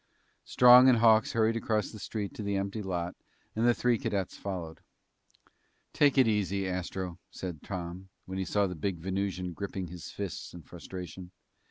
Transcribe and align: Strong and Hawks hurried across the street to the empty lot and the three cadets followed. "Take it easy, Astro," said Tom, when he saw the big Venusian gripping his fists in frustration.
Strong 0.45 0.89
and 0.89 0.97
Hawks 0.97 1.33
hurried 1.33 1.55
across 1.55 1.91
the 1.91 1.99
street 1.99 2.33
to 2.33 2.41
the 2.41 2.55
empty 2.57 2.81
lot 2.81 3.13
and 3.55 3.67
the 3.67 3.73
three 3.75 3.99
cadets 3.99 4.35
followed. 4.35 4.81
"Take 5.93 6.17
it 6.17 6.27
easy, 6.27 6.67
Astro," 6.67 7.19
said 7.29 7.61
Tom, 7.61 8.09
when 8.25 8.39
he 8.39 8.45
saw 8.45 8.65
the 8.65 8.73
big 8.73 8.97
Venusian 8.97 9.53
gripping 9.53 9.89
his 9.89 10.09
fists 10.09 10.55
in 10.55 10.63
frustration. 10.63 11.29